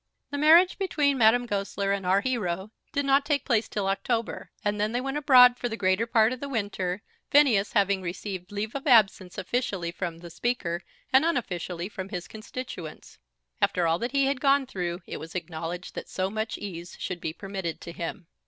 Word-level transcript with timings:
The 0.31 0.37
marriage 0.39 0.79
between 0.79 1.19
Marie 1.19 1.45
Goesler 1.45 1.91
and 1.91 2.07
our 2.07 2.21
hero 2.21 2.71
did 2.91 3.05
not 3.05 3.23
take 3.23 3.45
place 3.45 3.69
till 3.69 3.85
October, 3.87 4.49
and 4.65 4.81
then 4.81 4.93
they 4.93 4.99
went 4.99 5.17
abroad 5.17 5.59
for 5.59 5.69
the 5.69 5.77
greater 5.77 6.07
part 6.07 6.33
of 6.33 6.39
the 6.39 6.49
winter, 6.49 7.03
Phineas 7.29 7.73
having 7.73 8.01
received 8.01 8.51
leave 8.51 8.73
of 8.73 8.87
absence 8.87 9.37
officially 9.37 9.91
from 9.91 10.17
the 10.17 10.31
Speaker 10.31 10.81
and 11.13 11.23
unofficially 11.23 11.87
from 11.87 12.09
his 12.09 12.27
constituents. 12.27 13.19
After 13.61 13.85
all 13.85 13.99
that 13.99 14.11
he 14.11 14.25
had 14.25 14.41
gone 14.41 14.65
through 14.65 15.03
it 15.05 15.17
was 15.17 15.35
acknowledged 15.35 15.93
that 15.93 16.09
so 16.09 16.31
much 16.31 16.57
ease 16.57 16.97
should 16.99 17.21
be 17.21 17.31
permitted 17.31 17.79
to 17.81 17.91
him. 17.91 18.25